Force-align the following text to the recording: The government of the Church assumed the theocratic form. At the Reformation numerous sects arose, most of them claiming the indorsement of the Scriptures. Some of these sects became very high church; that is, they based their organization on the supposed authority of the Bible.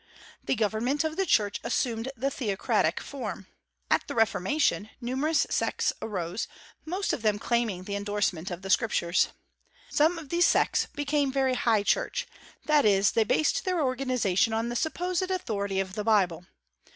The 0.45 0.55
government 0.55 1.03
of 1.03 1.15
the 1.15 1.27
Church 1.27 1.59
assumed 1.63 2.09
the 2.17 2.31
theocratic 2.31 2.99
form. 2.99 3.45
At 3.91 4.01
the 4.07 4.15
Reformation 4.15 4.89
numerous 4.99 5.45
sects 5.51 5.93
arose, 6.01 6.47
most 6.85 7.13
of 7.13 7.21
them 7.21 7.37
claiming 7.37 7.83
the 7.83 7.93
indorsement 7.93 8.49
of 8.49 8.63
the 8.63 8.71
Scriptures. 8.71 9.27
Some 9.91 10.17
of 10.17 10.29
these 10.29 10.47
sects 10.47 10.87
became 10.95 11.31
very 11.31 11.53
high 11.53 11.83
church; 11.83 12.25
that 12.65 12.83
is, 12.83 13.11
they 13.11 13.23
based 13.23 13.63
their 13.63 13.79
organization 13.79 14.53
on 14.53 14.69
the 14.69 14.75
supposed 14.75 15.29
authority 15.29 15.79
of 15.79 15.93
the 15.93 16.03
Bible. 16.03 16.47